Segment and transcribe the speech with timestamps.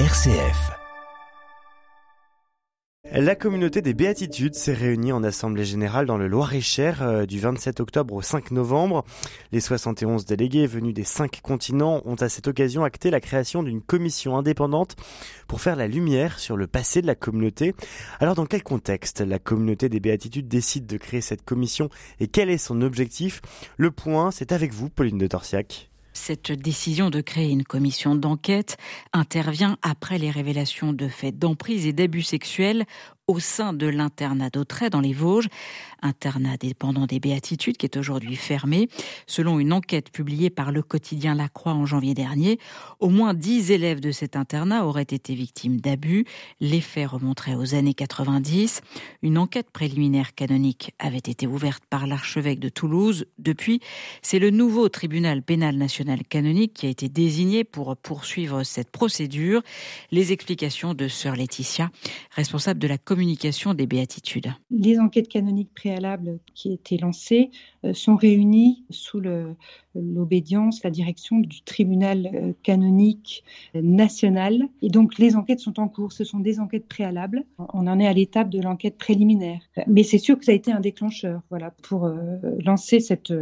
[0.00, 0.72] RCF.
[3.12, 7.78] La communauté des béatitudes s'est réunie en assemblée générale dans le Loir-et-Cher euh, du 27
[7.78, 9.04] octobre au 5 novembre.
[9.52, 13.80] Les 71 délégués venus des cinq continents ont à cette occasion acté la création d'une
[13.80, 14.96] commission indépendante
[15.46, 17.72] pour faire la lumière sur le passé de la communauté.
[18.18, 21.88] Alors dans quel contexte la communauté des béatitudes décide de créer cette commission
[22.18, 23.42] et quel est son objectif?
[23.76, 25.88] Le point, c'est avec vous, Pauline de Torsiac.
[26.14, 28.78] Cette décision de créer une commission d'enquête
[29.12, 32.84] intervient après les révélations de faits d'emprise et d'abus sexuels
[33.26, 35.48] au sein de l'internat d'Autray dans les Vosges,
[36.02, 38.88] internat dépendant des Béatitudes qui est aujourd'hui fermé.
[39.26, 42.58] Selon une enquête publiée par le quotidien La Croix en janvier dernier,
[43.00, 46.26] au moins 10 élèves de cet internat auraient été victimes d'abus.
[46.60, 48.82] Les faits remonteraient aux années 90.
[49.22, 53.26] Une enquête préliminaire canonique avait été ouverte par l'archevêque de Toulouse.
[53.38, 53.80] Depuis,
[54.20, 59.62] c'est le nouveau tribunal pénal national canonique qui a été désigné pour poursuivre cette procédure.
[60.10, 61.90] Les explications de sœur Laetitia,
[62.30, 62.98] responsable de la
[63.74, 64.52] des béatitudes.
[64.70, 67.50] Les enquêtes canoniques préalables qui étaient lancées
[67.84, 69.20] euh, sont réunies sous
[69.94, 74.68] l'obédience, la direction du tribunal euh, canonique national.
[74.82, 76.12] Et donc les enquêtes sont en cours.
[76.12, 77.44] Ce sont des enquêtes préalables.
[77.58, 79.60] On en est à l'étape de l'enquête préliminaire.
[79.86, 82.16] Mais c'est sûr que ça a été un déclencheur voilà, pour euh,
[82.64, 83.32] lancer cette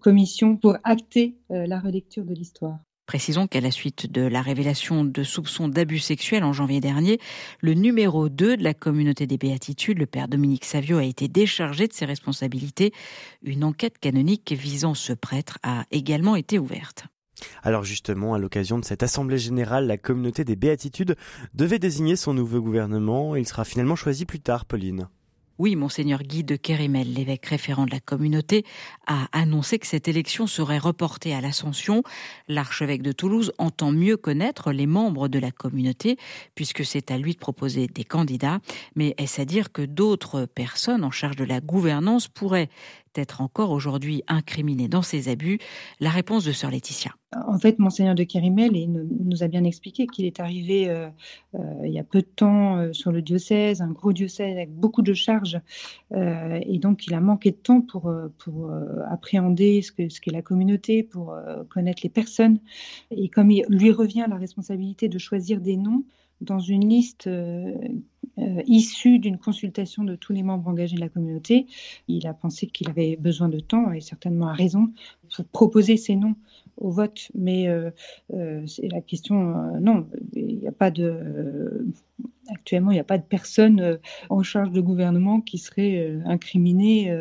[0.00, 2.78] commission, pour acter la relecture de l'histoire.
[3.12, 7.20] Précisons qu'à la suite de la révélation de soupçons d'abus sexuels en janvier dernier,
[7.60, 11.88] le numéro 2 de la communauté des béatitudes, le père Dominique Savio, a été déchargé
[11.88, 12.94] de ses responsabilités.
[13.42, 17.04] Une enquête canonique visant ce prêtre a également été ouverte.
[17.62, 21.14] Alors justement, à l'occasion de cette assemblée générale, la communauté des béatitudes
[21.52, 23.36] devait désigner son nouveau gouvernement.
[23.36, 25.06] Il sera finalement choisi plus tard, Pauline.
[25.62, 28.64] Oui, monseigneur Guy de Kérimel, l'évêque référent de la communauté,
[29.06, 32.02] a annoncé que cette élection serait reportée à l'Ascension.
[32.48, 36.16] L'archevêque de Toulouse entend mieux connaître les membres de la communauté,
[36.56, 38.58] puisque c'est à lui de proposer des candidats.
[38.96, 42.68] Mais est-ce à dire que d'autres personnes en charge de la gouvernance pourraient
[43.16, 45.58] être encore aujourd'hui incriminé dans ces abus
[46.00, 47.12] La réponse de Sœur Laetitia.
[47.46, 51.08] En fait, Monseigneur de Kérimel nous a bien expliqué qu'il est arrivé euh,
[51.54, 54.70] euh, il y a peu de temps euh, sur le diocèse, un gros diocèse avec
[54.70, 55.60] beaucoup de charges,
[56.14, 58.12] et donc il a manqué de temps pour,
[59.10, 61.34] appréhender ce qu'est ce la communauté, pour
[61.68, 62.58] connaître les personnes.
[63.10, 66.04] Et comme il lui revient la responsabilité de choisir des noms,
[66.40, 67.28] dans une liste
[68.38, 71.66] euh, euh, issue d'une consultation de tous les membres engagés de la communauté.
[72.08, 74.90] Il a pensé qu'il avait besoin de temps, et certainement a raison,
[75.34, 76.34] pour proposer ces noms
[76.76, 77.30] au vote.
[77.34, 77.90] Mais euh,
[78.66, 81.86] c'est la question, non, il n'y a pas de...
[82.48, 83.98] Actuellement, il n'y a pas de personne
[84.28, 87.16] en charge de gouvernement qui serait incriminée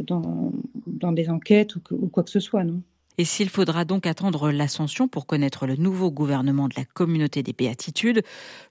[0.00, 0.52] dans,
[0.86, 2.80] dans des enquêtes ou, ou quoi que ce soit, non
[3.18, 7.52] et s'il faudra donc attendre l'ascension pour connaître le nouveau gouvernement de la communauté des
[7.52, 8.22] béatitudes,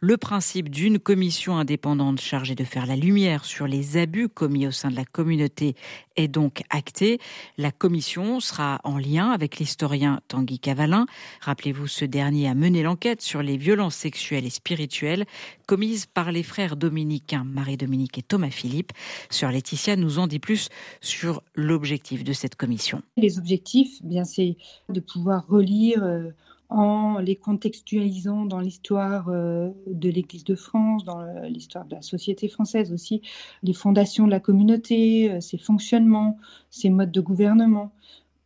[0.00, 4.70] le principe d'une commission indépendante chargée de faire la lumière sur les abus commis au
[4.70, 5.76] sein de la communauté
[6.16, 7.18] est donc acté.
[7.56, 11.06] La commission sera en lien avec l'historien Tanguy Cavalin.
[11.40, 15.24] Rappelez-vous, ce dernier a mené l'enquête sur les violences sexuelles et spirituelles
[15.66, 18.92] commises par les frères dominicains Marie-Dominique et Thomas Philippe.
[19.30, 20.68] Sur Laetitia nous en dit plus
[21.00, 23.02] sur l'objectif de cette commission.
[23.16, 24.56] Les objectifs, bien c'est
[24.88, 26.30] de pouvoir relire euh,
[26.68, 32.48] en les contextualisant dans l'histoire euh, de l'Église de France, dans l'histoire de la société
[32.48, 33.20] française aussi,
[33.62, 36.38] les fondations de la communauté, euh, ses fonctionnements,
[36.70, 37.92] ses modes de gouvernement,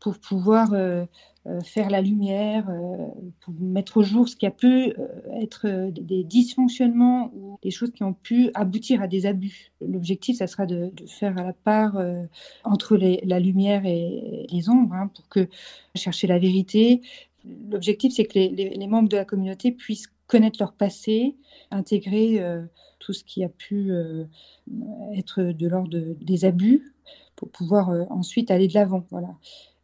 [0.00, 0.74] pour pouvoir
[1.64, 2.68] faire la lumière,
[3.40, 4.92] pour mettre au jour ce qui a pu
[5.40, 9.72] être des dysfonctionnements ou des choses qui ont pu aboutir à des abus.
[9.80, 12.00] L'objectif, ça sera de, faire la part
[12.64, 15.48] entre la lumière et les ombres, hein, pour que
[15.94, 17.00] chercher la vérité,
[17.70, 21.36] l'objectif, c'est que les, membres de la communauté puissent connaître leur passé,
[21.70, 22.62] intégrer euh,
[22.98, 24.24] tout ce qui a pu euh,
[25.14, 25.90] être de l'ordre
[26.20, 26.92] des abus
[27.36, 29.04] pour pouvoir euh, ensuite aller de l'avant.
[29.10, 29.36] Voilà.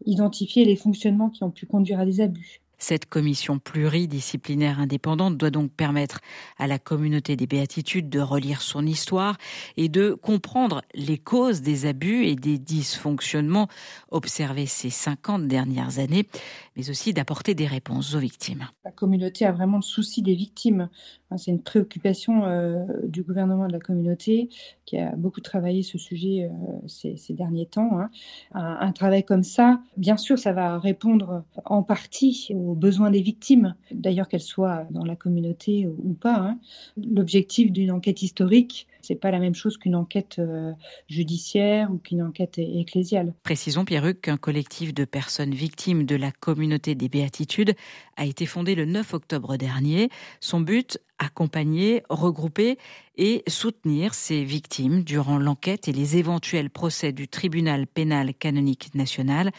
[0.06, 2.61] Identifier les fonctionnements qui ont pu conduire à des abus.
[2.82, 6.18] Cette commission pluridisciplinaire indépendante doit donc permettre
[6.58, 9.36] à la communauté des béatitudes de relire son histoire
[9.76, 13.68] et de comprendre les causes des abus et des dysfonctionnements
[14.10, 16.26] observés ces 50 dernières années,
[16.74, 18.66] mais aussi d'apporter des réponses aux victimes.
[18.84, 20.88] La communauté a vraiment le souci des victimes.
[21.36, 24.48] C'est une préoccupation euh, du gouvernement de la communauté
[24.84, 27.98] qui a beaucoup travaillé ce sujet euh, ces, derniers temps.
[27.98, 28.10] Hein.
[28.52, 33.10] Un, un, travail comme ça, bien sûr, ça va répondre en partie aux aux besoins
[33.10, 36.36] des victimes, d'ailleurs qu'elles soient dans la communauté ou pas.
[36.36, 36.58] Hein.
[36.96, 40.72] L'objectif d'une enquête historique, C'est pas la même chose qu'une enquête euh,
[41.08, 43.34] judiciaire ou qu'une enquête ecclésiale.
[43.42, 47.74] Précisons, Pierruc, qu'un collectif de personnes victimes de la communauté des béatitudes
[48.22, 50.08] a été fondé le 9 octobre dernier.
[50.38, 52.78] Son but, accompagner, regrouper
[53.16, 59.50] et soutenir ces victimes durant l'enquête et les éventuels procès du tribunal pénal canonique national.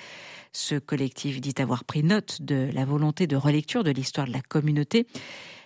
[0.53, 4.41] Ce collectif dit avoir pris note de la volonté de relecture de l'histoire de la
[4.41, 5.07] communauté,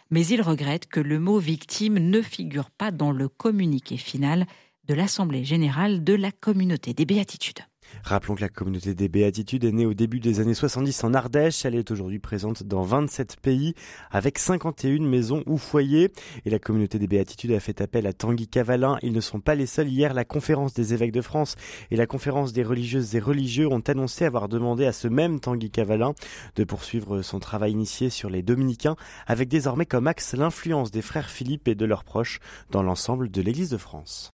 [0.10, 4.48] mais il regrette que le mot victime ne figure pas dans le communiqué final
[4.86, 7.67] de l'Assemblée générale de la communauté des béatitudes.
[8.04, 11.66] Rappelons que la communauté des Béatitudes est née au début des années 70 en Ardèche.
[11.66, 13.74] Elle est aujourd'hui présente dans 27 pays
[14.12, 16.12] avec 51 maisons ou foyers.
[16.46, 18.98] Et la communauté des Béatitudes a fait appel à Tanguy Cavalin.
[19.02, 19.90] Ils ne sont pas les seuls.
[19.90, 21.56] Hier, la conférence des évêques de France
[21.92, 25.70] et la conférence des religieuses et religieux ont annoncé avoir demandé à ce même Tanguy
[25.70, 26.14] Cavalin
[26.56, 28.96] de poursuivre son travail initié sur les dominicains
[29.26, 32.40] avec désormais comme axe l'influence des frères Philippe et de leurs proches
[32.72, 34.34] dans l'ensemble de l'Église de France.